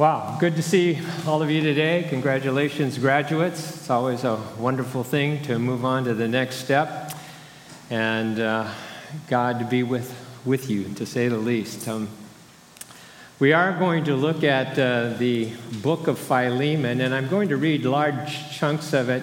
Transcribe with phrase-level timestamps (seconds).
[0.00, 2.06] Wow, good to see all of you today.
[2.08, 3.76] Congratulations, graduates.
[3.76, 7.12] It's always a wonderful thing to move on to the next step
[7.90, 8.72] and uh,
[9.28, 10.16] God to be with,
[10.46, 11.86] with you, to say the least.
[11.86, 12.08] Um,
[13.40, 17.58] we are going to look at uh, the book of Philemon, and I'm going to
[17.58, 19.22] read large chunks of it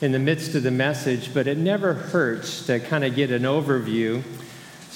[0.00, 3.42] in the midst of the message, but it never hurts to kind of get an
[3.42, 4.24] overview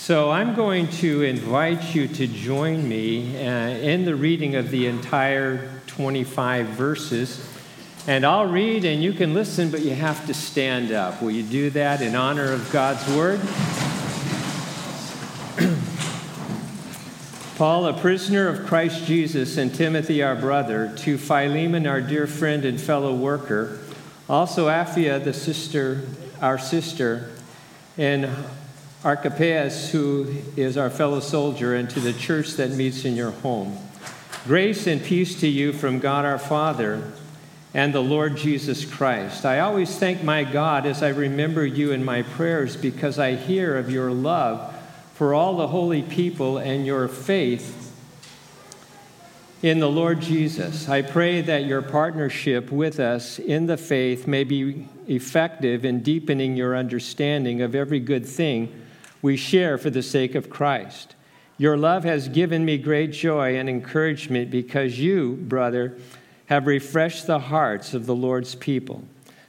[0.03, 4.89] so I'm going to invite you to join me uh, in the reading of the
[4.89, 7.49] entire 25 verses.
[8.09, 11.23] And I'll read and you can listen, but you have to stand up.
[11.23, 13.39] Will you do that in honor of God's word?
[17.57, 22.65] Paul, a prisoner of Christ Jesus, and Timothy, our brother, to Philemon, our dear friend
[22.65, 23.79] and fellow worker,
[24.29, 26.03] also Apphia, the sister,
[26.41, 27.31] our sister,
[27.97, 28.29] and
[29.05, 33.77] Archippus, who is our fellow soldier, and to the church that meets in your home.
[34.45, 37.13] Grace and peace to you from God our Father
[37.75, 39.45] and the Lord Jesus Christ.
[39.45, 43.77] I always thank my God as I remember you in my prayers because I hear
[43.77, 44.73] of your love
[45.15, 47.79] for all the holy people and your faith
[49.63, 50.89] in the Lord Jesus.
[50.89, 56.57] I pray that your partnership with us in the faith may be effective in deepening
[56.57, 58.82] your understanding of every good thing
[59.23, 61.15] we share for the sake of Christ.
[61.57, 65.97] Your love has given me great joy and encouragement because you, brother,
[66.47, 69.05] have refreshed the hearts of the Lord's people.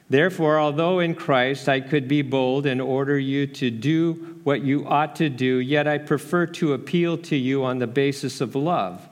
[0.08, 4.86] Therefore, although in Christ I could be bold and order you to do what you
[4.86, 9.08] ought to do, yet I prefer to appeal to you on the basis of love.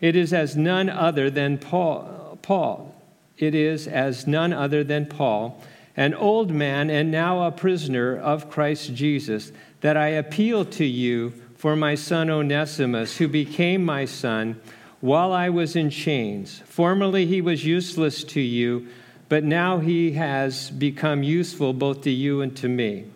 [0.00, 2.38] It is as none other than Paul.
[2.42, 2.94] Paul.
[3.36, 5.62] It is as none other than Paul,
[5.96, 11.32] an old man and now a prisoner of Christ Jesus that I appeal to you
[11.56, 14.60] for my son Onesimus, who became my son
[15.00, 16.62] while I was in chains.
[16.66, 18.88] Formerly he was useless to you,
[19.28, 23.06] but now he has become useful both to you and to me.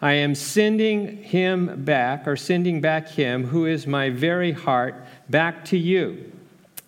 [0.00, 4.94] I am sending him back, or sending back him who is my very heart,
[5.28, 6.32] back to you.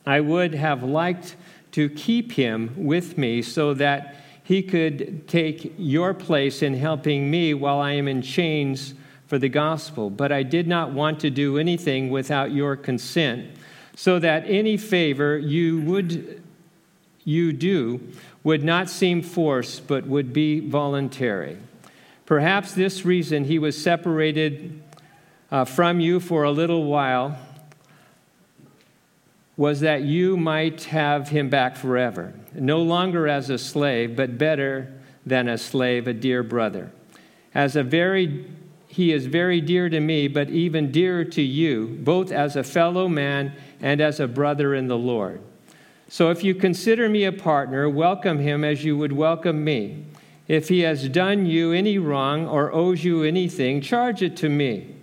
[0.06, 1.36] I would have liked
[1.72, 7.54] to keep him with me so that he could take your place in helping me
[7.54, 8.94] while I am in chains
[9.28, 13.50] for the gospel, but I did not want to do anything without your consent,
[13.94, 16.42] so that any favor you would
[17.24, 18.00] you do
[18.42, 21.58] would not seem forced, but would be voluntary.
[22.24, 24.82] Perhaps this reason he was separated
[25.50, 27.38] uh, from you for a little while
[29.58, 34.90] was that you might have him back forever, no longer as a slave, but better
[35.26, 36.90] than a slave, a dear brother.
[37.54, 38.46] As a very
[38.98, 43.06] he is very dear to me, but even dearer to you, both as a fellow
[43.06, 45.40] man and as a brother in the Lord.
[46.08, 50.04] So if you consider me a partner, welcome him as you would welcome me.
[50.48, 54.96] If he has done you any wrong or owes you anything, charge it to me.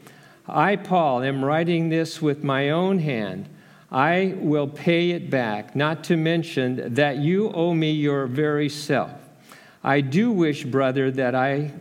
[0.45, 3.47] I, Paul, am writing this with my own hand.
[3.89, 9.13] I will pay it back, not to mention that you owe me your very self.
[9.85, 11.71] I do wish, brother, that I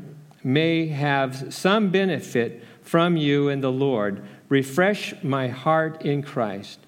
[0.44, 4.22] may have some benefit from you in the Lord.
[4.48, 6.78] Refresh my heart in Christ.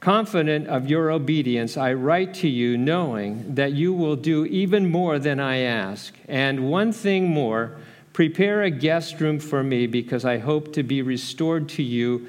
[0.00, 5.18] Confident of your obedience, I write to you, knowing that you will do even more
[5.18, 6.14] than I ask.
[6.28, 7.76] And one thing more
[8.12, 12.28] prepare a guest room for me, because I hope to be restored to you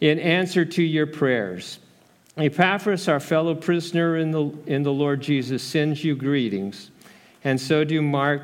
[0.00, 1.78] in answer to your prayers.
[2.36, 6.90] Epaphras, our fellow prisoner in the, in the Lord Jesus, sends you greetings,
[7.42, 8.42] and so do Mark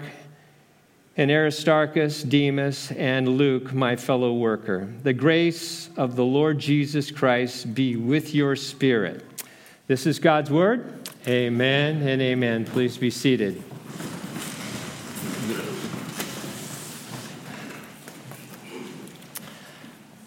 [1.17, 4.93] and Aristarchus, Demas, and Luke, my fellow worker.
[5.03, 9.25] The grace of the Lord Jesus Christ be with your spirit.
[9.87, 11.09] This is God's word.
[11.29, 12.65] Amen and amen.
[12.65, 13.63] Please be seated.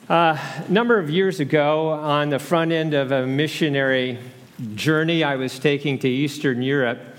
[0.10, 4.18] Uh, a number of years ago, on the front end of a missionary
[4.76, 7.17] journey I was taking to Eastern Europe,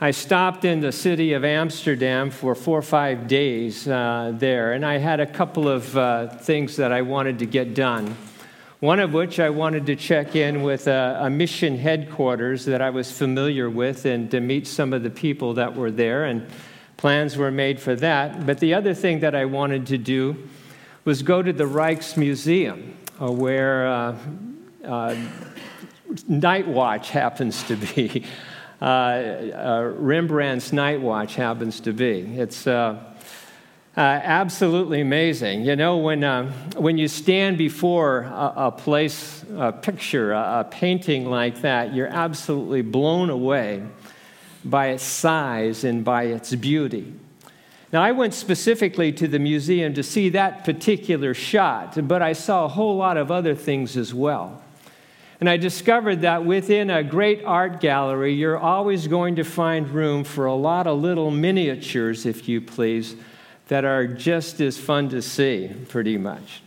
[0.00, 4.84] I stopped in the city of Amsterdam for four or five days uh, there, and
[4.84, 8.16] I had a couple of uh, things that I wanted to get done.
[8.80, 12.90] One of which I wanted to check in with a, a, mission headquarters that I
[12.90, 16.44] was familiar with and to meet some of the people that were there, and
[16.96, 18.44] plans were made for that.
[18.44, 20.48] But the other thing that I wanted to do
[21.04, 24.16] was go to the Rijksmuseum, uh, where uh,
[24.84, 25.16] uh,
[26.26, 28.26] Night Watch happens to be.
[28.80, 32.20] Uh, uh, Rembrandt's Night Watch happens to be.
[32.38, 32.98] It's, uh,
[33.96, 35.64] Uh, absolutely amazing.
[35.64, 40.64] You know, when, uh, when you stand before a, a place, a picture, a, a,
[40.68, 43.84] painting like that, you're absolutely blown away
[44.64, 47.14] by its size and by its beauty.
[47.92, 52.64] Now, I went specifically to the museum to see that particular shot, but I saw
[52.64, 54.60] a whole lot of other things as well.
[55.40, 60.24] And I discovered that within a great art gallery, you're always going to find room
[60.24, 63.16] for a lot of little miniatures, if you please
[63.68, 66.62] that are just as fun to see, pretty much.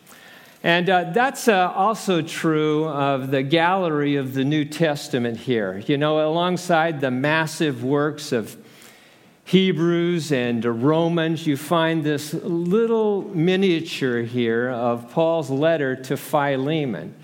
[0.63, 5.77] And uh, that's uh, also true of the gallery of the New Testament here.
[5.85, 8.57] You know, alongside the massive works of
[9.45, 17.15] Hebrews and Romans, you find this little miniature here of Paul's letter to Philemon,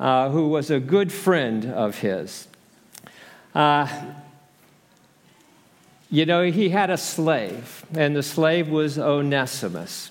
[0.00, 2.48] uh, who was a good friend of his.
[3.54, 3.86] Uh,
[6.10, 10.10] you know, he had a slave, and the slave was Onesimus.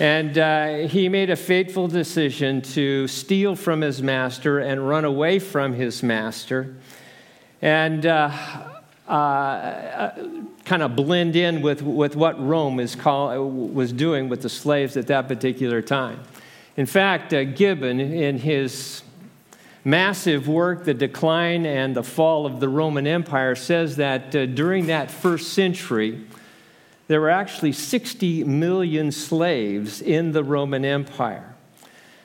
[0.00, 5.38] And uh, he made a fateful decision to steal from his master and run away
[5.38, 6.74] from his master
[7.60, 8.30] and uh,
[9.06, 10.10] uh,
[10.64, 14.96] kind of blend in with, with what Rome is call, was doing with the slaves
[14.96, 16.20] at that particular time.
[16.76, 19.02] In fact, uh, Gibbon, in his
[19.84, 24.86] massive work, The Decline and the Fall of the Roman Empire, says that uh, during
[24.86, 26.24] that first century,
[27.08, 31.54] there were actually 60 million slaves in the Roman Empire.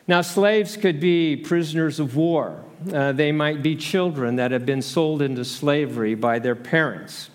[0.07, 2.63] Now, slaves could be prisoners of war.
[2.93, 7.29] Uh, they might be children that have been sold into slavery by their parents.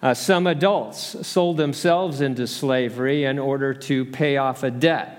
[0.00, 5.17] Uh, some adults sold themselves into slavery in order to pay off a debt.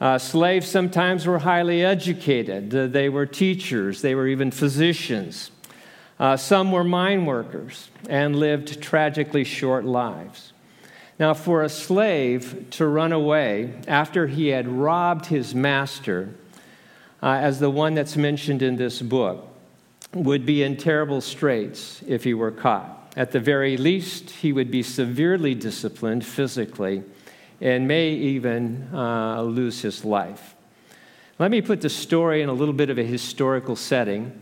[0.00, 2.74] Uh, slaves sometimes were highly educated.
[2.74, 5.50] Uh, they were teachers, they were even physicians.
[6.20, 10.52] Uh, some were mine workers and lived tragically short lives.
[11.18, 16.32] Now, for a slave to run away after he had robbed his master,
[17.22, 19.48] uh, as the one that's mentioned in this book,
[20.14, 23.12] would be in terrible straits if he were caught.
[23.16, 27.02] At the very least, he would be severely disciplined physically
[27.60, 30.54] and may even uh, lose his life.
[31.38, 34.40] Let me put the story in a little bit of a historical setting.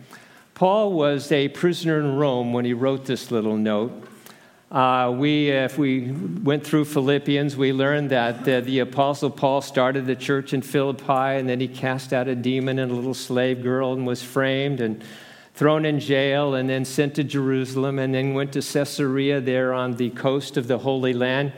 [0.55, 4.09] Paul was a prisoner in Rome when he wrote this little note.
[4.71, 10.07] Uh, we, if we went through Philippians, we learned that the, the, Apostle Paul started
[10.07, 13.63] the church in Philippi, and then he cast out a demon and a little slave
[13.63, 15.05] girl and was framed and
[15.55, 19.97] thrown in jail, and then sent to Jerusalem, and then went to Caesarea there on
[19.97, 21.53] the coast of the Holy Land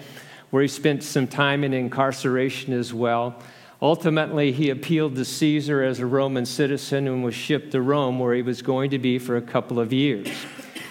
[0.50, 3.42] where he spent some time in incarceration as well.
[3.80, 8.34] Ultimately, he appealed to Caesar as a Roman citizen and was shipped to Rome, where
[8.34, 10.28] he was going to be for a couple of years.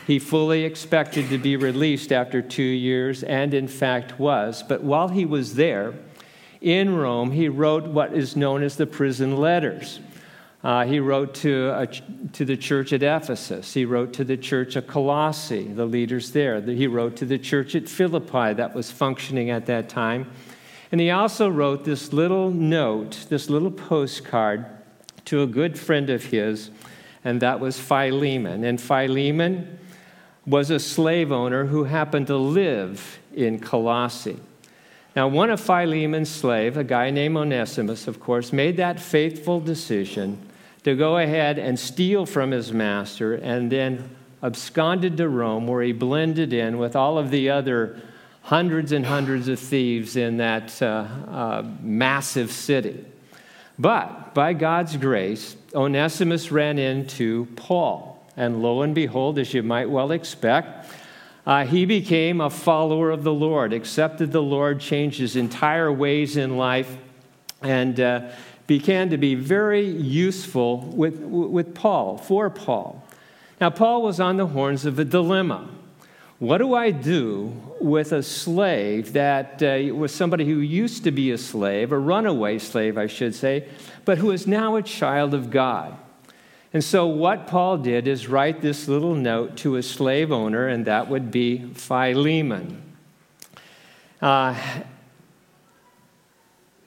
[0.05, 4.63] He fully expected to be released after two years, and in fact was.
[4.63, 5.95] But while he was there
[6.61, 9.99] in Rome, he wrote what is known as the prison letters.
[10.63, 11.87] Uh, he wrote to, a,
[12.33, 13.73] to the church at Ephesus.
[13.73, 16.59] He wrote to the church at Colossae, the leaders there.
[16.61, 20.29] He wrote to the church at Philippi that was functioning at that time.
[20.91, 24.65] And he also wrote this little note, this little postcard
[25.25, 26.71] to a good friend of his,
[27.23, 28.63] and that was Philemon.
[28.63, 29.77] And Philemon
[30.45, 34.39] was a slave owner who happened to live in Colossae.
[35.15, 40.46] Now, one of Philemon's slaves, a guy named Onesimus, of course, made that faithful decision
[40.87, 44.09] to go ahead and steal from his master and then
[44.41, 48.01] absconded to Rome, where he blended in with all of the other
[48.43, 53.03] hundreds and hundreds of thieves in that uh, uh, massive city.
[53.77, 58.25] But by God's grace, Onesimus ran into Paul.
[58.37, 60.89] And lo and behold, as you might well expect,
[61.45, 66.37] uh, he became a follower of the Lord, accepted the Lord, changed his entire ways
[66.37, 66.95] in life,
[67.61, 68.29] and uh,
[68.67, 73.03] began to be very useful with, with Paul, for Paul.
[73.59, 75.69] Now, Paul was on the horns of a dilemma.
[76.39, 81.31] What do I do with a slave that uh, was somebody who used to be
[81.31, 83.67] a slave, a runaway slave, I should say,
[84.05, 85.97] but who is now a child of God?
[86.73, 90.85] And so, what Paul did is write this little note to a slave owner, and
[90.85, 92.83] that would be Philemon.
[94.21, 94.53] Uh,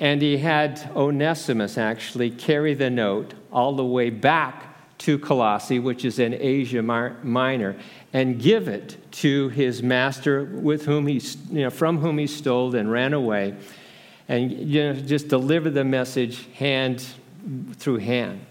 [0.00, 6.04] and he had Onesimus actually carry the note all the way back to Colossae, which
[6.04, 7.76] is in Asia Minor,
[8.12, 12.75] and give it to his master with whom he, you know, from whom he stole
[12.75, 13.54] and ran away,
[14.28, 17.04] and you know, just deliver the message hand
[17.75, 18.45] through hand.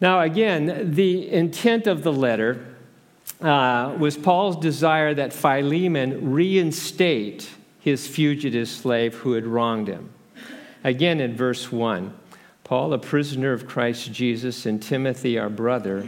[0.00, 2.74] Now, again, the intent of the letter
[3.40, 10.10] uh, was Paul's desire that Philemon reinstate his fugitive slave who had wronged him.
[10.82, 12.14] Again, in verse 1,
[12.64, 16.06] Paul, a prisoner of Christ Jesus, and Timothy, our brother,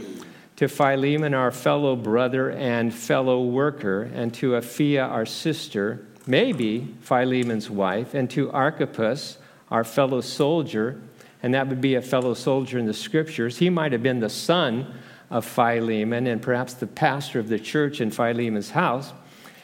[0.55, 7.69] to Philemon, our fellow brother and fellow worker, and to Apphia, our sister, maybe Philemon's
[7.69, 9.37] wife, and to Archippus,
[9.69, 10.99] our fellow soldier,
[11.43, 13.57] and that would be a fellow soldier in the scriptures.
[13.57, 14.91] He might have been the son
[15.29, 19.11] of Philemon and perhaps the pastor of the church in Philemon's house,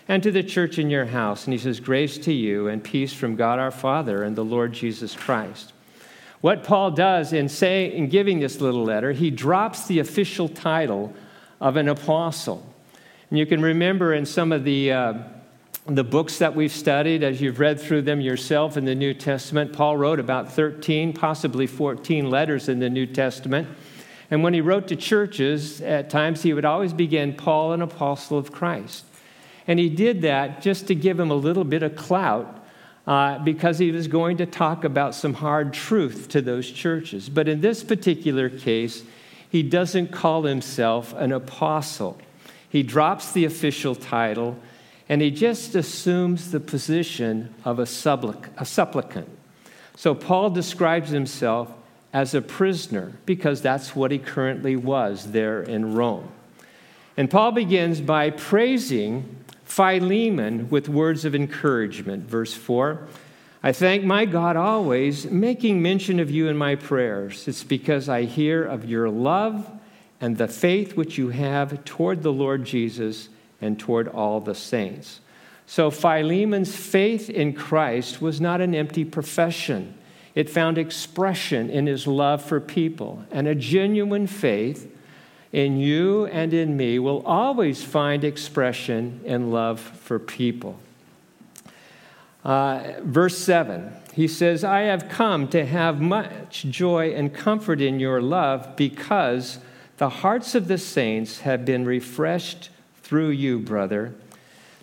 [0.09, 1.45] and to the church in your house.
[1.45, 4.73] And he says, Grace to you and peace from God our Father and the Lord
[4.73, 5.71] Jesus Christ.
[6.41, 11.13] What Paul does in, say, in giving this little letter, he drops the official title
[11.61, 12.65] of an apostle.
[13.29, 15.13] And you can remember in some of the, uh,
[15.85, 19.73] the books that we've studied, as you've read through them yourself in the New Testament,
[19.73, 23.67] Paul wrote about 13, possibly 14 letters in the New Testament.
[24.31, 28.39] And when he wrote to churches, at times he would always begin, Paul, an apostle
[28.39, 29.03] of Christ.
[29.67, 32.65] And he did that just to give him a little bit of clout
[33.05, 37.29] uh, because he was going to talk about some hard truth to those churches.
[37.29, 39.03] But in this particular case,
[39.49, 42.19] he doesn't call himself an apostle.
[42.69, 44.59] He drops the official title
[45.09, 49.27] and he just assumes the position of a, supplic- a supplicant.
[49.95, 51.71] So Paul describes himself
[52.13, 56.29] as a prisoner because that's what he currently was there in Rome.
[57.17, 59.35] And Paul begins by praising
[59.69, 62.25] Philemon with words of encouragement.
[62.25, 63.07] Verse 4
[63.61, 67.47] I thank my God always, making mention of you in my prayers.
[67.47, 69.69] It's because I hear of your love
[70.19, 73.29] and the faith which you have toward the Lord Jesus
[73.61, 75.19] and toward all the saints.
[75.65, 79.93] So Philemon's faith in Christ was not an empty profession.
[80.33, 84.89] It found expression in his love for people and a genuine faith
[85.51, 90.79] in you and in me will always find expression in love for people.
[92.43, 97.99] Uh, verse 7, he says, I have come to have much joy and comfort in
[97.99, 99.59] your love because
[99.97, 102.69] the hearts of the saints have been refreshed
[103.03, 104.13] through you, brother.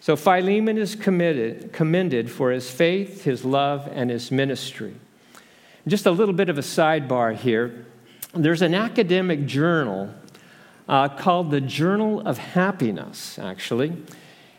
[0.01, 4.95] So Philemon is commended for his faith, his love, and his ministry.
[5.89, 7.87] Just a little bit of a sidebar here.
[8.35, 10.13] There's an academic journal
[10.89, 13.93] uh, called the Journal of Happiness, actually.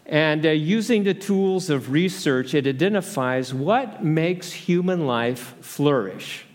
[0.06, 6.46] And uh, using the tools of research, it identifies what makes human life flourish.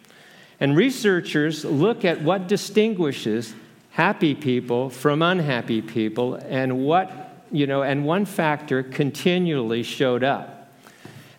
[0.58, 3.54] And researchers look at what distinguishes
[3.90, 10.72] happy people from unhappy people and what, you know, and one factor continually showed up.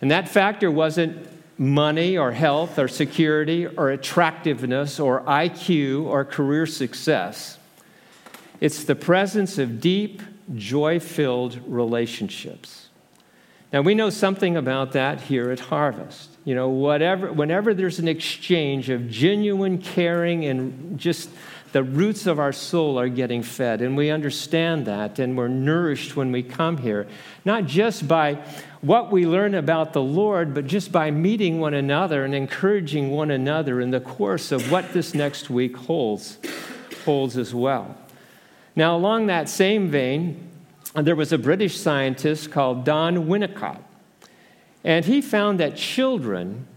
[0.01, 6.65] And that factor wasn't money or health or security or attractiveness or IQ or career
[6.65, 7.57] success.
[8.63, 10.21] It's the presence of deep,
[10.55, 12.87] joy filled relationships.
[13.73, 16.29] Now, we know something about that here at Harvest.
[16.45, 21.29] You know, whatever, whenever there's an exchange of genuine caring and just
[21.73, 26.15] the roots of our soul are getting fed, and we understand that, and we're nourished
[26.15, 27.05] when we come here,
[27.43, 28.35] not just by
[28.79, 33.29] what we learn about the Lord, but just by meeting one another and encouraging one
[33.29, 36.37] another in the course of what this next week holds,
[37.03, 37.97] holds as well.
[38.75, 40.49] Now, along that same vein,
[40.95, 43.79] there was a British scientist called Don Winnicott,
[44.83, 46.67] and he found that children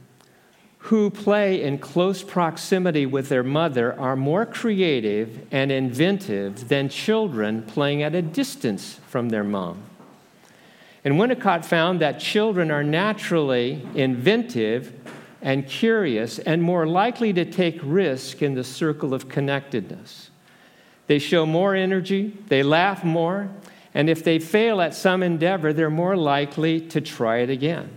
[0.79, 7.62] who play in close proximity with their mother are more creative and inventive than children
[7.62, 9.83] playing at a distance from their mom.
[11.05, 14.93] And Winnicott found that children are naturally inventive
[15.43, 20.31] and curious and more likely to take risk in the circle of connectedness.
[21.06, 23.48] They show more energy, they laugh more,
[23.94, 27.90] and if they fail at some endeavor, they're more likely to try it again.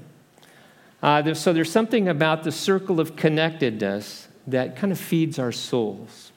[1.01, 6.31] Uh, so there's something about the circle of connectedness that kind of feeds our souls.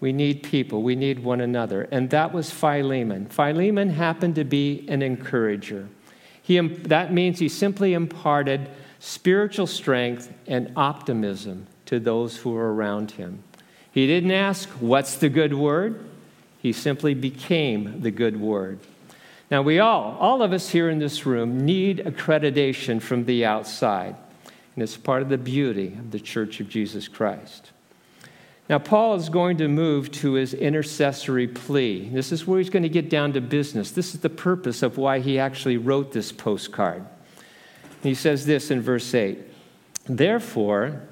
[0.00, 1.86] We need people, we need one another.
[1.90, 3.26] And that was Philemon.
[3.26, 5.88] Philemon happened to be an encourager.
[6.42, 13.12] He, that means he simply imparted spiritual strength and optimism to those who were around
[13.12, 13.42] him.
[13.92, 16.04] He didn't ask, What's the good word?
[16.58, 18.80] He simply became the good word.
[19.50, 24.14] Now, we all, all of us here in this room, need accreditation from the outside.
[24.74, 27.72] And it's part of the beauty of the Church of Jesus Christ.
[28.68, 32.08] Now, Paul is going to move to his intercessory plea.
[32.08, 33.90] This is where he's going to get down to business.
[33.90, 37.04] This is the purpose of why he actually wrote this postcard.
[38.04, 39.38] He says this in verse 8
[40.06, 41.02] Therefore,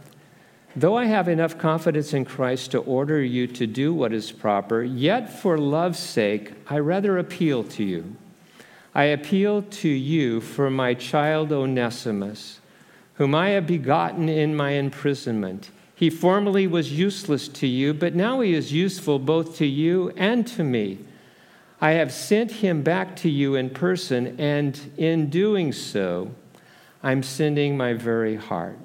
[0.77, 4.83] Though I have enough confidence in Christ to order you to do what is proper,
[4.83, 8.17] yet for love's sake, I rather appeal to you.
[8.95, 12.61] I appeal to you for my child Onesimus,
[13.15, 15.71] whom I have begotten in my imprisonment.
[15.95, 20.47] He formerly was useless to you, but now he is useful both to you and
[20.49, 20.99] to me.
[21.81, 26.33] I have sent him back to you in person, and in doing so,
[27.03, 28.79] I'm sending my very heart.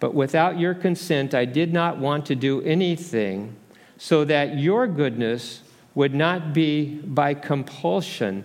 [0.00, 3.56] But without your consent, I did not want to do anything
[3.96, 5.62] so that your goodness
[5.94, 8.44] would not be by compulsion,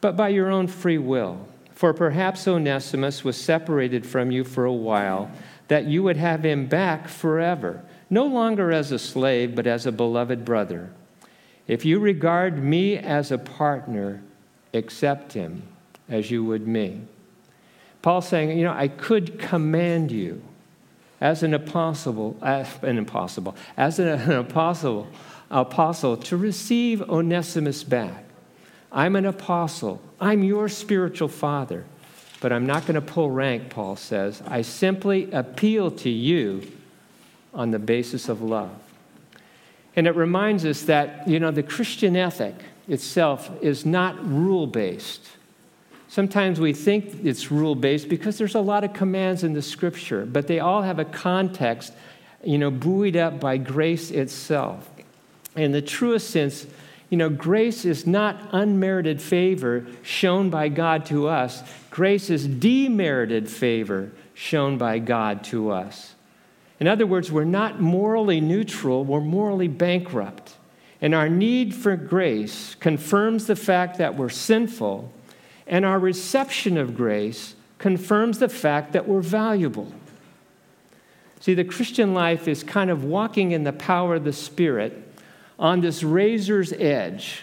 [0.00, 1.46] but by your own free will.
[1.72, 5.30] For perhaps Onesimus was separated from you for a while,
[5.68, 9.92] that you would have him back forever, no longer as a slave, but as a
[9.92, 10.90] beloved brother.
[11.66, 14.22] If you regard me as a partner,
[14.72, 15.62] accept him
[16.08, 17.02] as you would me.
[18.02, 20.42] Paul's saying, you know, I could command you
[21.24, 25.08] as an apostle, as an impossible, as an, apostle,
[25.50, 28.24] apostle to receive Onesimus back.
[28.92, 30.02] I'm an apostle.
[30.20, 31.86] I'm your spiritual father.
[32.42, 34.42] But I'm not going to pull rank, Paul says.
[34.46, 36.70] I simply appeal to you
[37.54, 38.70] on the basis of love.
[39.96, 45.26] And it reminds us that, you know, the Christian ethic itself is not rule based.
[46.14, 50.24] Sometimes we think it's rule based because there's a lot of commands in the scripture,
[50.24, 51.92] but they all have a context,
[52.44, 54.88] you know, buoyed up by grace itself.
[55.56, 56.68] In the truest sense,
[57.10, 63.50] you know, grace is not unmerited favor shown by God to us, grace is demerited
[63.50, 66.14] favor shown by God to us.
[66.78, 70.54] In other words, we're not morally neutral, we're morally bankrupt.
[71.00, 75.12] And our need for grace confirms the fact that we're sinful
[75.66, 79.92] and our reception of grace confirms the fact that we're valuable.
[81.40, 85.16] See, the Christian life is kind of walking in the power of the Spirit
[85.58, 87.42] on this razor's edge.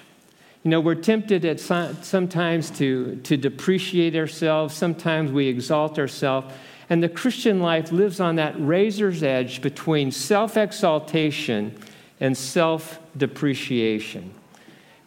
[0.63, 6.53] You know, we're tempted at sometimes to, to depreciate ourselves, sometimes we exalt ourselves.
[6.89, 11.75] And the Christian life lives on that razor's edge between self exaltation
[12.19, 14.33] and self depreciation.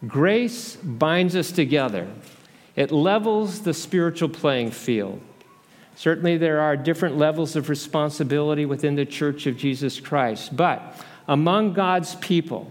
[0.06, 2.08] Grace binds us together.
[2.76, 5.20] It levels the spiritual playing field.
[5.96, 10.96] Certainly, there are different levels of responsibility within the church of Jesus Christ, but
[11.28, 12.70] among God's people,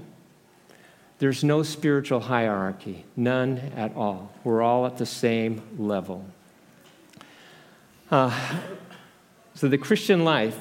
[1.19, 4.33] there's no spiritual hierarchy, none at all.
[4.43, 6.25] We're all at the same level.
[8.11, 8.37] Uh,
[9.55, 10.59] so, the Christian life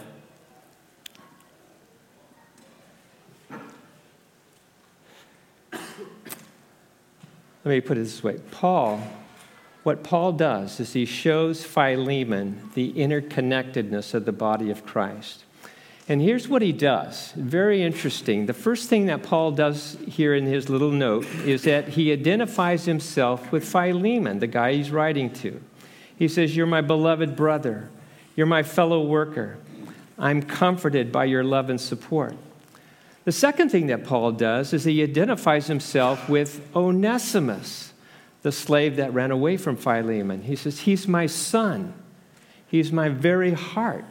[5.81, 5.91] let
[7.65, 9.03] me put it this way Paul
[9.83, 15.45] what Paul does is he shows Philemon the interconnectedness of the body of Christ.
[16.09, 17.33] And here's what he does.
[17.33, 18.47] Very interesting.
[18.47, 22.85] The first thing that Paul does here in his little note is that he identifies
[22.85, 25.61] himself with Philemon, the guy he's writing to.
[26.17, 27.89] He says, You're my beloved brother.
[28.37, 29.59] You're my fellow worker.
[30.19, 32.37] I'm comforted by your love and support.
[33.25, 37.92] The second thing that Paul does is he identifies himself with Onesimus
[38.43, 40.43] the slave that ran away from Philemon.
[40.43, 41.95] He says, He's my son,
[42.67, 44.05] he's my very heart.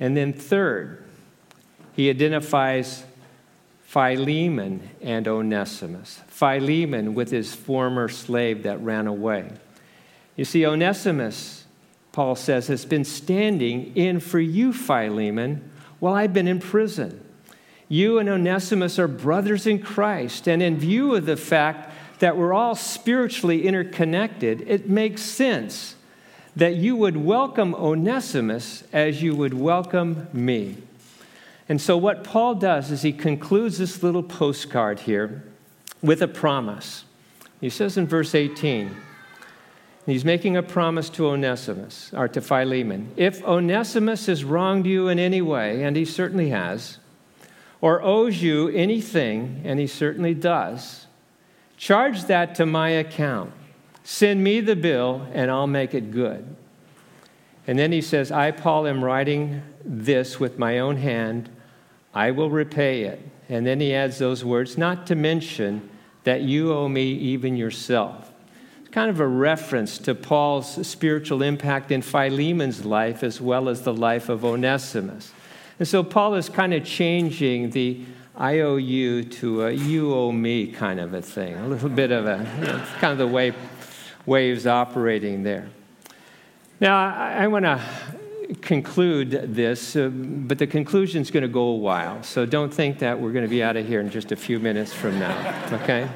[0.00, 1.04] And then, third,
[1.94, 3.04] he identifies
[3.84, 6.20] Philemon and Onesimus.
[6.26, 9.52] Philemon with his former slave that ran away.
[10.34, 11.66] You see, Onesimus,
[12.10, 17.22] Paul says, has been standing in for you, Philemon, while I've been in prison.
[17.88, 21.91] You and Onesimus are brothers in Christ, and in view of the fact
[22.22, 25.96] that we're all spiritually interconnected, it makes sense
[26.54, 30.76] that you would welcome Onesimus as you would welcome me.
[31.68, 35.42] And so, what Paul does is he concludes this little postcard here
[36.00, 37.04] with a promise.
[37.60, 38.94] He says in verse 18,
[40.06, 43.10] he's making a promise to Onesimus, or to Philemon.
[43.16, 46.98] If Onesimus has wronged you in any way, and he certainly has,
[47.80, 51.01] or owes you anything, and he certainly does,
[51.82, 53.52] Charge that to my account.
[54.04, 56.54] Send me the bill, and I'll make it good.
[57.66, 61.50] And then he says, I, Paul, am writing this with my own hand.
[62.14, 63.28] I will repay it.
[63.48, 65.90] And then he adds those words, not to mention
[66.22, 68.30] that you owe me even yourself.
[68.82, 73.82] It's kind of a reference to Paul's spiritual impact in Philemon's life as well as
[73.82, 75.32] the life of Onesimus.
[75.80, 78.04] And so Paul is kind of changing the
[78.36, 81.54] I owe you to a you owe me kind of a thing.
[81.54, 83.52] A little bit of a, know, kind of the way
[84.24, 85.68] waves operating there.
[86.80, 87.80] Now, I, I want to
[88.60, 92.22] conclude this, uh, but the conclusion is going to go a while.
[92.22, 94.58] So don't think that we're going to be out of here in just a few
[94.58, 96.08] minutes from now, okay?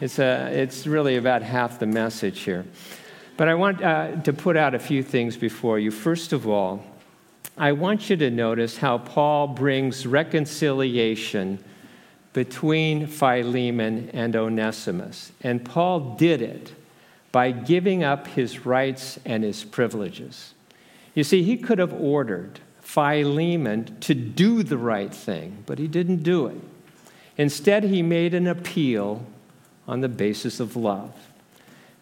[0.00, 2.64] It's, a, it's really about half the message here.
[3.36, 5.90] But I want uh, to put out a few things before you.
[5.90, 6.84] First of all,
[7.58, 11.58] I want you to notice how Paul brings reconciliation
[12.32, 15.32] between Philemon and Onesimus.
[15.40, 16.72] And Paul did it
[17.32, 20.54] by giving up his rights and his privileges.
[21.14, 26.22] You see, he could have ordered Philemon to do the right thing, but he didn't
[26.22, 26.60] do it.
[27.36, 29.26] Instead, he made an appeal
[29.88, 31.12] on the basis of love.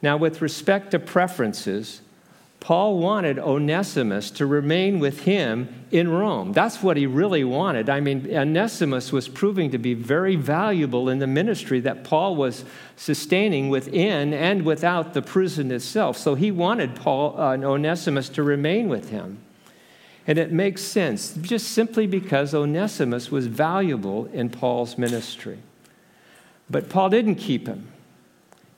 [0.03, 2.03] Now, with respect to preferences,
[2.61, 6.53] Paul wanted Onesimus to remain with him in Rome.
[6.53, 7.89] That's what he really wanted.
[7.89, 12.65] I mean, Onesimus was proving to be very valuable in the ministry that Paul was
[12.97, 16.17] sustaining within and without the prison itself.
[16.17, 19.39] So he wanted Paul uh, Onesimus to remain with him.
[20.27, 25.59] And it makes sense just simply because Onesimus was valuable in Paul's ministry.
[26.69, 27.93] But Paul didn't keep him,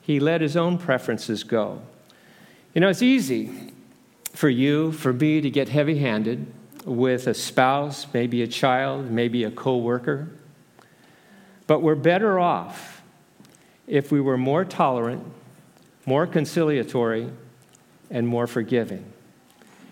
[0.01, 1.81] he let his own preferences go.
[2.73, 3.73] You know, it's easy
[4.33, 6.45] for you, for me to get heavy handed
[6.85, 10.29] with a spouse, maybe a child, maybe a co worker.
[11.65, 13.01] But we're better off
[13.87, 15.23] if we were more tolerant,
[16.05, 17.29] more conciliatory,
[18.11, 19.11] and more forgiving.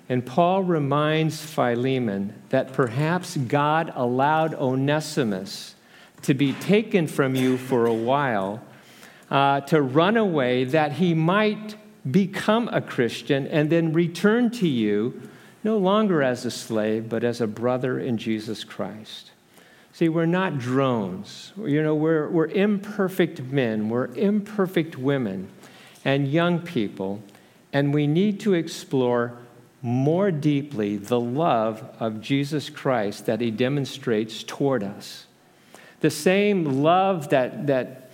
[0.08, 5.76] And Paul reminds Philemon that perhaps God allowed Onesimus
[6.22, 8.64] to be taken from you for a while,
[9.30, 11.76] uh, to run away, that he might
[12.12, 15.22] become a Christian and then return to you
[15.64, 19.32] no longer as a slave, but as a brother in Jesus Christ.
[19.92, 21.54] See, we're not drones.
[21.58, 25.50] You know, we're, we're imperfect men, we're imperfect women
[26.06, 27.24] and young people,
[27.74, 29.38] and we need to explore
[29.82, 35.26] more deeply the love of Jesus Christ that he demonstrates toward us.
[36.00, 38.07] The same love that, that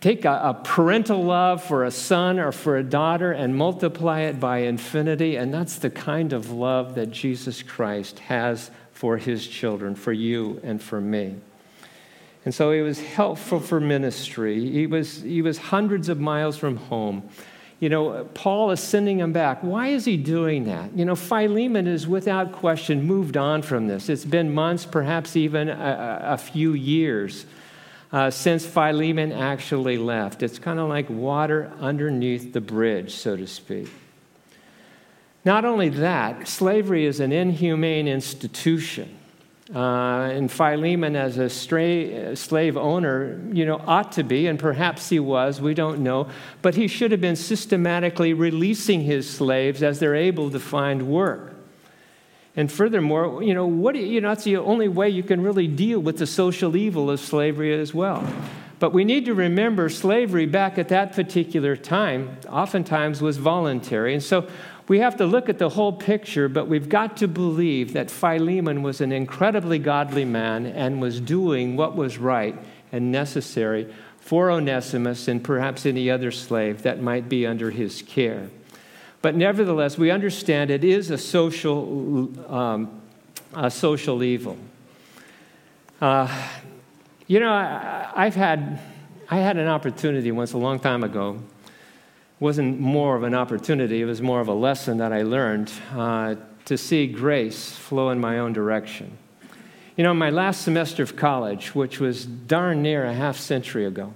[0.00, 4.38] take a, a, parental love for a son or for a daughter and multiply it
[4.40, 9.94] by infinity, and that's the kind of love that Jesus Christ has for his children,
[9.94, 11.36] for you and for me.
[12.44, 14.70] And so he was helpful for ministry.
[14.70, 17.28] He was, he was hundreds of miles from home
[17.84, 19.62] you know, Paul is sending him back.
[19.62, 20.96] Why is he doing that?
[20.96, 24.08] You know, Philemon is without question moved on from this.
[24.08, 27.44] It's been months, perhaps even a, a few years
[28.14, 30.44] uh, since Philemon actually left.
[30.44, 33.90] It's kind of like water underneath the bridge, so to speak.
[35.44, 39.18] Not only that, slavery is an inhumane institution.
[39.74, 45.08] Uh, and Philemon, as a stray, slave owner, you know, ought to be, and perhaps
[45.08, 46.28] he was, we don't know,
[46.62, 51.52] but he should have been systematically releasing his slaves as they're able to find work.
[52.56, 55.98] And furthermore, you know, what, you know, that's the only way you can really deal
[55.98, 58.24] with the social evil of slavery as well.
[58.78, 64.12] But we need to remember slavery back at that particular time oftentimes was voluntary.
[64.12, 64.48] And so
[64.88, 68.82] we have to look at the whole picture, but we've got to believe that Philemon
[68.82, 72.56] was an incredibly godly man and was doing what was right
[72.92, 78.48] and necessary for Onesimus and perhaps any other slave that might be under his care.
[79.24, 83.00] But nevertheless, we understand it is a social, um,
[83.54, 84.58] a social evil.
[85.98, 86.28] Uh,
[87.26, 88.80] you know, I, have had,
[89.30, 91.40] I had an opportunity once a long time ago
[92.38, 96.34] wasn't more of an opportunity, it was more of a lesson that I learned uh,
[96.66, 99.16] to see grace flow in my own direction.
[99.96, 104.12] You know, my last semester of college, which was darn near a half century ago,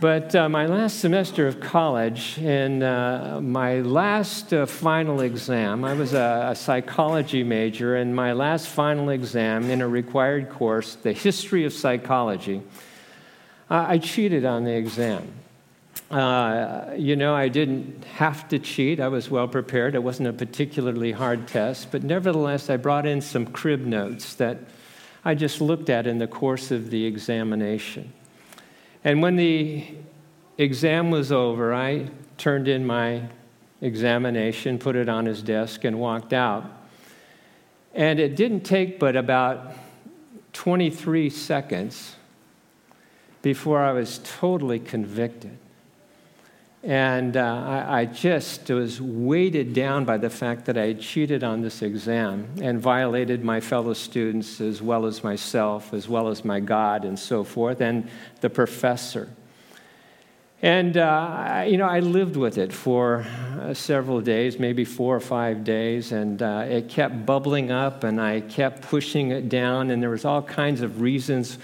[0.00, 5.92] but uh, my last semester of college, in uh, my last uh, final exam, I
[5.92, 11.12] was a, a, psychology major, and my last final exam in a required course, the
[11.12, 12.62] history of psychology,
[13.68, 15.30] I cheated on the exam.
[16.10, 18.98] Uh, you know, I didn't have to cheat.
[18.98, 19.94] I was well prepared.
[19.94, 24.58] It wasn't a particularly hard test, but nevertheless, I brought in some crib notes that
[25.24, 28.12] I just looked at in the course of the examination.
[29.04, 29.86] And when the
[30.58, 33.22] exam was over, I turned in my
[33.80, 36.64] examination, put it on his desk, and walked out.
[37.94, 39.72] And it didn't take but about
[40.52, 42.16] 23 seconds
[43.42, 45.56] before I was totally convicted.
[46.82, 51.60] And uh, I, I, just was weighted down by the fact that I cheated on
[51.60, 56.58] this exam and violated my fellow students as well as myself, as well as my
[56.58, 58.08] God, and so forth, and
[58.40, 59.28] the professor.
[60.62, 63.26] And, uh, you know, I lived with it for
[63.60, 68.18] uh, several days, maybe four or five days, and uh, it kept bubbling up, and
[68.18, 71.58] I kept pushing it down, and there was all kinds of reasons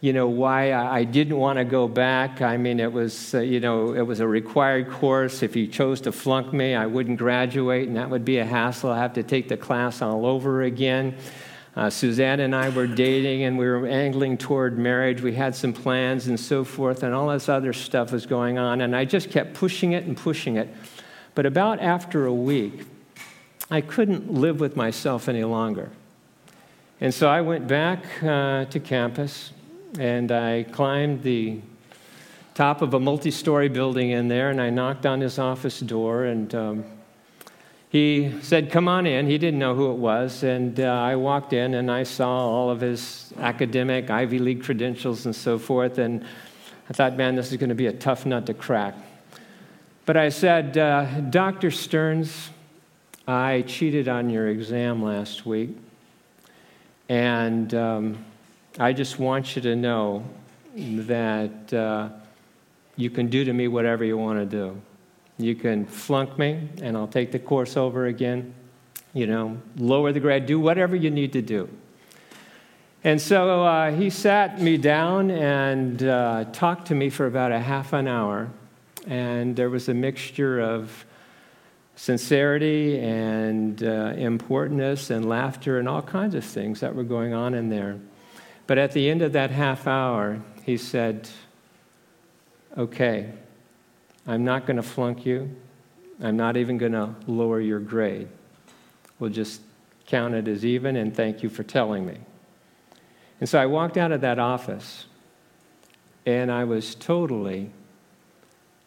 [0.00, 2.40] you know, why I didn't want to go back.
[2.40, 5.42] I mean, it was, uh, you know, it was a required course.
[5.42, 8.90] If he chose to flunk me, I wouldn't graduate, and that would be a hassle.
[8.90, 11.16] I have to take the class all over again.
[11.76, 15.20] Uh, Suzanne and I were dating, and we were angling toward marriage.
[15.20, 18.80] We had some plans and so forth, and all this other stuff was going on.
[18.80, 20.74] And I just kept pushing it and pushing it.
[21.34, 22.86] But about after a week,
[23.70, 25.90] I couldn't live with myself any longer.
[27.02, 29.52] And so I went back uh, to campus
[29.98, 31.60] and I climbed the
[32.54, 36.24] top of a multi story building in there and I knocked on his office door
[36.24, 36.84] and um,
[37.90, 39.26] he said, Come on in.
[39.26, 40.44] He didn't know who it was.
[40.44, 45.26] And uh, I walked in and I saw all of his academic Ivy League credentials
[45.26, 45.98] and so forth.
[45.98, 46.24] And
[46.88, 48.94] I thought, man, this is going to be a tough nut to crack.
[50.06, 51.70] But I said, uh, Dr.
[51.70, 52.50] Stearns,
[53.26, 55.76] I cheated on your exam last week.
[57.08, 58.24] And um,
[58.78, 60.24] I just want you to know
[60.76, 62.08] that uh,
[62.96, 64.80] you can do to me whatever you want to do.
[65.38, 68.54] You can flunk me, and I'll take the course over again.
[69.12, 71.68] You know, lower the grade, do whatever you need to do.
[73.02, 77.58] And so uh, he sat me down and uh, talked to me for about a
[77.58, 78.50] half an hour.
[79.06, 81.06] And there was a mixture of
[81.96, 87.54] sincerity and uh, importance and laughter and all kinds of things that were going on
[87.54, 87.98] in there.
[88.70, 91.28] But at the end of that half hour, he said,
[92.78, 93.32] Okay,
[94.28, 95.56] I'm not going to flunk you.
[96.22, 98.28] I'm not even going to lower your grade.
[99.18, 99.60] We'll just
[100.06, 102.18] count it as even and thank you for telling me.
[103.40, 105.06] And so I walked out of that office
[106.24, 107.72] and I was totally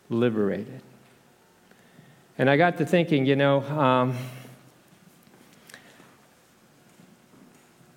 [0.10, 0.82] liberated.
[2.38, 4.16] And I got to thinking, you know, um,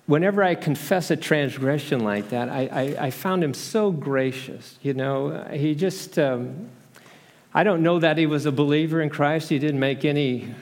[0.07, 4.79] whenever I confess a transgression like that, I, I, I found him so gracious.
[4.81, 6.69] You know, he just, um,
[7.53, 9.49] I don't know that he was a believer in Christ.
[9.49, 10.55] He didn't make any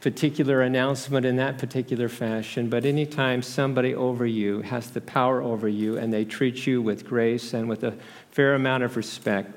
[0.00, 5.68] particular announcement in that particular fashion, but anytime somebody over you has the power over
[5.68, 7.94] you and they treat you with grace and with a
[8.32, 9.52] fair amount of respect,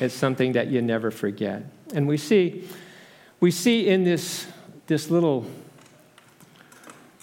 [0.00, 1.62] it's something that you never forget.
[1.94, 2.68] And we see,
[3.38, 4.48] we see in this,
[4.88, 5.46] this little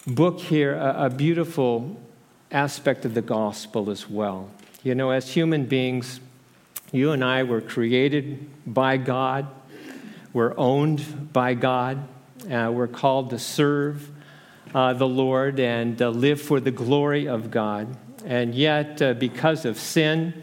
[0.08, 2.00] book here a, a beautiful
[2.52, 4.50] aspect of the gospel as well.
[4.84, 6.20] You know, as human beings,
[6.92, 9.48] you and I were created by God,
[10.34, 12.08] we're owned by God,
[12.50, 14.10] uh, we're called to serve
[14.74, 17.96] uh, the Lord and uh, live for the glory of God.
[18.26, 20.42] And yet, uh, because of sin,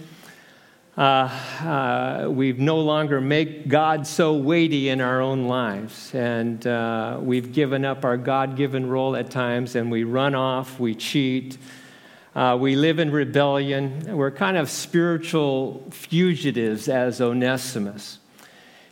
[0.99, 1.31] uh,
[1.61, 6.13] uh, we no longer make God so weighty in our own lives.
[6.13, 10.81] And uh, we've given up our God given role at times and we run off,
[10.81, 11.57] we cheat,
[12.35, 14.17] uh, we live in rebellion.
[14.17, 18.19] We're kind of spiritual fugitives as Onesimus.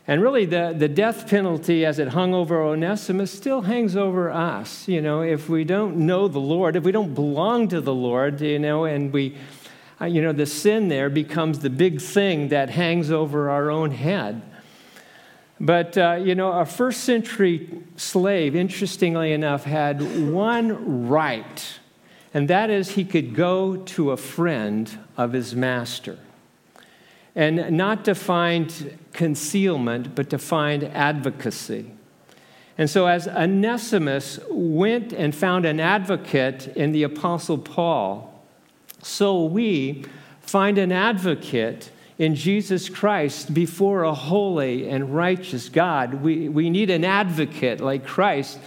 [0.09, 4.87] And really, the, the death penalty as it hung over Onesimus still hangs over us.
[4.87, 8.39] You know, if we don't know the Lord, if we don't belong to the Lord,
[8.39, 9.35] you know, and we
[10.05, 14.41] you know, the sin there becomes the big thing that hangs over our own head.
[15.59, 21.79] But, uh, you know, a first century slave, interestingly enough, had one right,
[22.33, 26.19] and that is he could go to a friend of his master.
[27.35, 31.91] And not to find concealment, but to find advocacy.
[32.77, 38.36] And so, as Onesimus went and found an advocate in the Apostle Paul,
[39.07, 40.05] so we
[40.41, 46.15] find an advocate in Jesus Christ before a holy and righteous God.
[46.15, 48.59] We, we need an advocate like Christ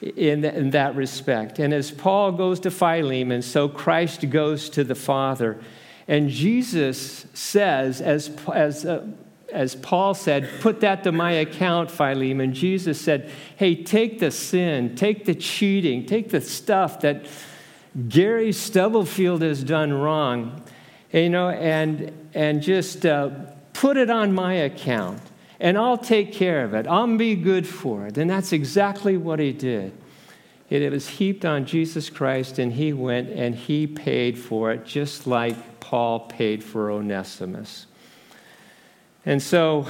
[0.00, 1.58] in, in that respect.
[1.58, 5.60] And as Paul goes to Philemon, so Christ goes to the Father.
[6.08, 9.06] And Jesus says, as, as, uh,
[9.52, 12.52] as Paul said, put that to my account, Philemon.
[12.52, 17.26] Jesus said, hey, take the sin, take the cheating, take the stuff that
[18.08, 20.62] Gary Stubblefield has done wrong,
[21.12, 23.30] you know, and, and just uh,
[23.74, 25.20] put it on my account
[25.62, 26.88] and I'll take care of it.
[26.88, 28.18] I'll be good for it.
[28.18, 29.92] And that's exactly what he did.
[30.68, 35.26] It was heaped on Jesus Christ, and he went and he paid for it, just
[35.26, 37.86] like Paul paid for Onesimus.
[39.24, 39.86] And so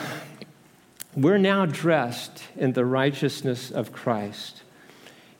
[1.16, 4.61] we're now dressed in the righteousness of Christ.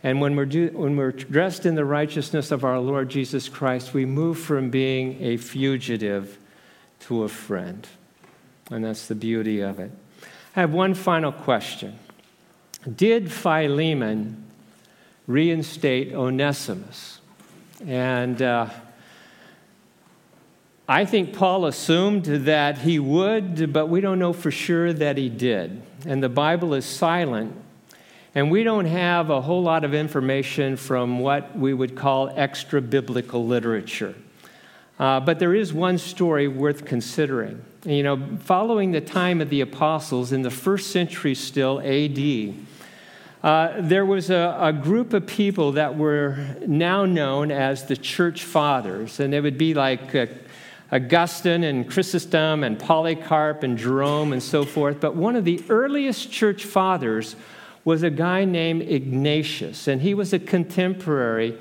[0.03, 3.95] And when we're, do, when we're dressed in the righteousness of our Lord Jesus Christ,
[3.95, 6.39] we move from being a fugitive
[7.01, 7.87] to a friend.
[8.71, 9.93] And that's the beauty of it.
[10.57, 11.99] I have one final question
[12.97, 14.45] Did Philemon
[15.27, 17.21] reinstate Onesimus?
[17.87, 18.71] And uh,
[20.89, 25.29] I think Paul assumed that he would, but we don't know for sure that he
[25.29, 25.81] did.
[26.07, 27.57] And the Bible is silent.
[28.35, 32.81] And we don't have a whole lot of information from what we would call extra
[32.81, 34.15] biblical literature.
[34.99, 37.63] Uh, but there is one story worth considering.
[37.85, 42.55] You know, following the time of the apostles in the first century still, AD,
[43.43, 48.45] uh, there was a, a, group of people that were now known as the church
[48.45, 50.27] fathers, and they would be like uh,
[50.93, 55.01] Augustine and Chrysostom and Polycarp and Jerome and so forth.
[55.01, 57.35] But one of the earliest church fathers
[57.85, 61.59] was a guy named Ignatius, and he was a contemporary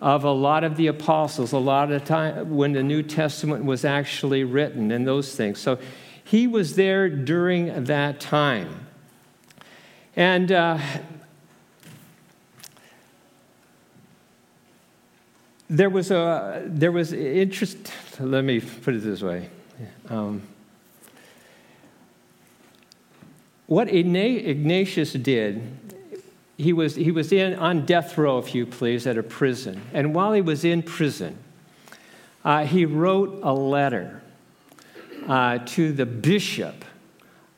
[0.00, 3.64] of a lot of the apostles, a lot of the time when the New Testament
[3.64, 5.58] was actually written and those things.
[5.58, 5.78] So
[6.22, 8.86] he was there during that time.
[10.14, 10.78] And uh,
[15.68, 17.76] there was a there was interest.
[18.18, 19.50] Let me put it this way.
[20.08, 20.42] Um,
[23.66, 25.60] what Ignatius did,
[26.56, 29.82] he was, he was in, on death row, if you please, at a prison.
[29.92, 31.36] And while he was in prison,
[32.44, 34.22] uh, he wrote a letter
[35.26, 36.84] uh, to the bishop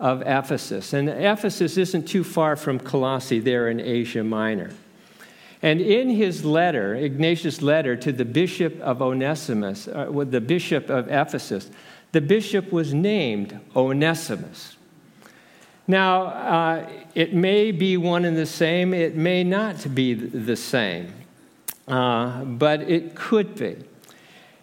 [0.00, 0.92] of Ephesus.
[0.92, 4.70] And Ephesus isn't too far from Colossae, there in Asia Minor.
[5.60, 11.08] And in his letter, Ignatius' letter to the bishop of Onesimus, uh, the bishop of
[11.08, 11.70] Ephesus,
[12.12, 14.77] the bishop was named Onesimus.
[15.90, 21.14] Now, uh, it may be one and the same, it may not be the same,
[21.88, 23.76] uh, but it could be.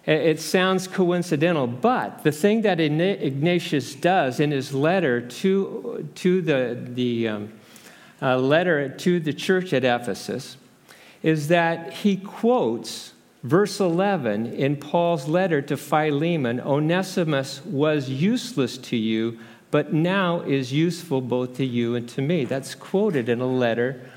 [0.05, 6.77] It sounds coincidental, but the thing that Ignatius does in his letter to, to the,
[6.79, 7.53] the um,
[8.21, 10.57] uh, letter to the church at Ephesus
[11.23, 18.95] is that he quotes verse 11 in Paul's letter to Philemon Onesimus was useless to
[18.95, 19.39] you
[19.75, 22.45] but now is useful both to you and to me.
[22.45, 24.09] That's quoted in a letter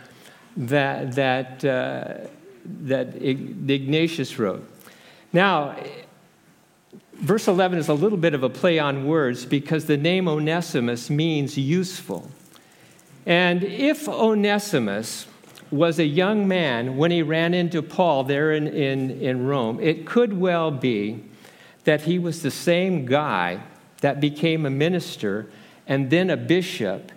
[0.56, 2.28] that, that, uh,
[2.84, 4.64] that Ignatius wrote.
[5.32, 5.74] Now,
[7.14, 11.10] verse 11 is a little bit of a play on words because the name Onesimus
[11.10, 12.30] means useful.
[13.26, 15.26] And if Onesimus
[15.72, 20.06] was a young man when he ran into Paul there in, in, in Rome, it
[20.06, 21.24] could well be
[21.82, 23.60] that he was the same guy
[24.00, 25.46] that became a minister
[25.86, 27.12] and then a bishop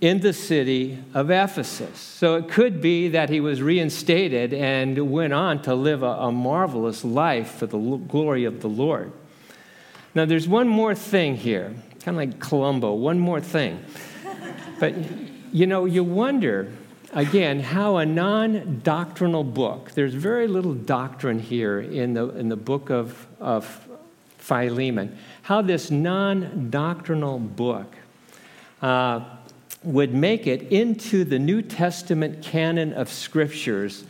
[0.00, 1.98] in the city of Ephesus.
[1.98, 6.32] So it could be that he was reinstated and went on to live a, a,
[6.32, 9.12] marvelous life for the glory of the Lord.
[10.14, 13.82] Now, there's one more thing here, kind of like Columbo, one more thing.
[14.78, 14.94] but
[15.52, 16.70] you know, you wonder
[17.12, 22.56] again how a non doctrinal book, there's very little doctrine here in the, in the
[22.56, 23.88] book of, of
[24.38, 25.16] Philemon.
[25.44, 27.94] How this non doctrinal book
[28.80, 29.20] uh,
[29.82, 34.04] would make it into the New Testament canon of scriptures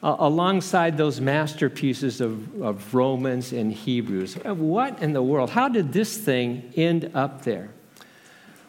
[0.00, 4.34] uh, alongside those masterpieces of, of Romans and Hebrews.
[4.44, 5.50] What in the world?
[5.50, 7.70] How did this thing end up there?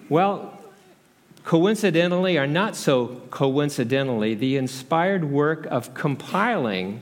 [0.09, 0.59] Well,
[1.43, 7.01] coincidentally or not so coincidentally, the inspired work of compiling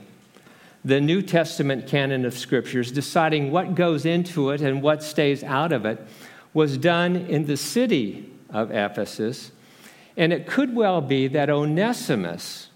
[0.86, 5.72] the New Testament canon of scriptures, deciding what goes into it and what stays out
[5.72, 6.00] of it,
[6.54, 9.50] was done in the city of Ephesus.
[10.16, 12.68] And it could well be that Onesimus,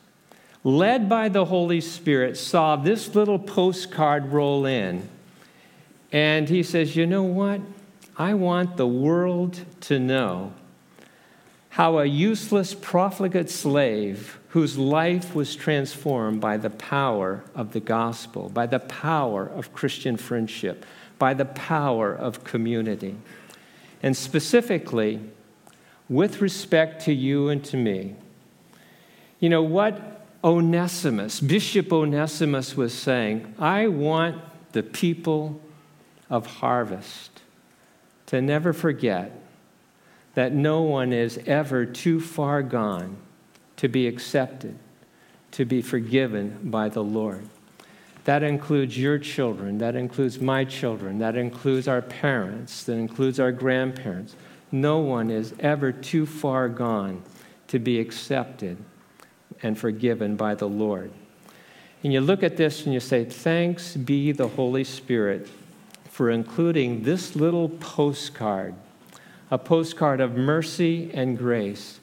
[0.65, 5.09] led by the Holy Spirit, saw this little postcard roll in.
[6.11, 7.61] And he says, You know what?
[8.19, 10.53] I want the world to know
[11.69, 18.49] how a useless profligate slave whose life was transformed by the power of the gospel,
[18.49, 20.85] by the power of Christian friendship,
[21.19, 23.17] by the power of community.
[24.03, 25.21] And specifically,
[26.09, 28.17] with respect to you and to me,
[29.39, 33.55] you know what Onesimus, Bishop Onesimus was saying?
[33.59, 35.61] I want the people
[36.29, 37.43] of Harvest
[38.27, 39.33] to never forget
[40.35, 43.17] that no one is ever too far gone
[43.81, 44.77] to be accepted,
[45.53, 47.49] to be forgiven by the Lord.
[48.25, 53.53] That includes your children, that includes my children, that includes our parents, that includes our
[53.53, 54.37] grandparents.
[54.71, 57.23] No one is ever too far gone
[57.69, 58.77] to be accepted
[59.63, 61.11] and forgiven by the Lord.
[62.05, 65.49] And you look at this and you say, Thanks be the Holy Spirit
[66.11, 68.75] for including this little postcard
[69.51, 72.00] a postcard of mercy and grace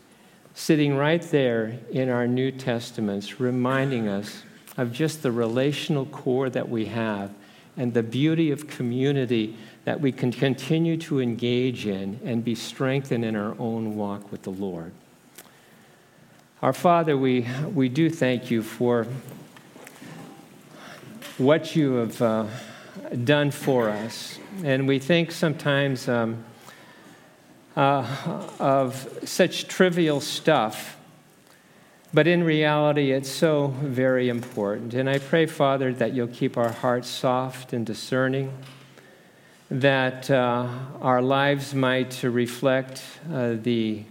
[0.58, 4.42] sitting right there in our New Testaments, reminding us
[4.76, 7.32] of just the relational core that we have
[7.78, 9.56] and the beauty of community
[9.86, 14.42] that we can continue to engage in and be strengthened in our own walk with
[14.42, 14.92] the Lord.
[16.64, 19.06] Our Father, we, we do thank you for
[21.38, 22.48] what you have uh,
[23.24, 24.40] done for us.
[24.64, 26.44] And we think sometimes um,
[27.78, 28.04] uh,
[28.60, 30.98] of such trivial stuff,
[32.12, 34.96] but in reality, it's so very important.
[34.96, 38.52] And I pray, Father, that you'll keep our hearts soft and discerning,
[39.70, 40.68] that uh,
[41.02, 44.04] our lives might reflect uh, the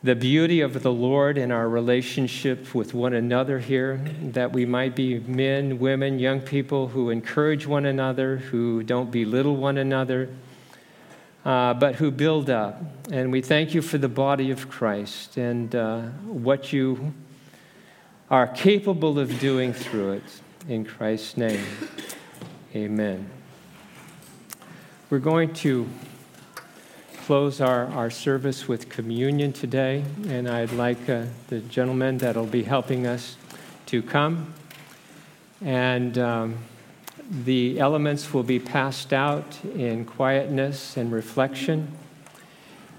[0.00, 4.94] the beauty of the Lord in our relationship with one another here, that we might
[4.94, 10.28] be men, women, young people who encourage one another, who don't belittle one another,
[11.48, 12.78] uh, but who build up.
[13.10, 17.14] And we thank you for the body of Christ and uh, what you
[18.30, 20.22] are capable of doing through it.
[20.68, 21.64] In Christ's name,
[22.74, 23.30] amen.
[25.08, 25.88] We're going to
[27.24, 32.62] close our, our service with communion today, and I'd like uh, the gentleman that'll be
[32.62, 33.38] helping us
[33.86, 34.52] to come.
[35.62, 36.58] And um,
[37.30, 41.92] the elements will be passed out in quietness and reflection.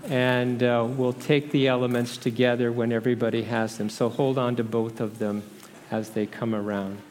[0.06, 3.90] And uh, we'll take the elements together when everybody has them.
[3.90, 5.44] So hold on to both of them
[5.92, 7.02] as they come around.